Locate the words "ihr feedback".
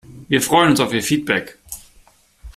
0.95-1.59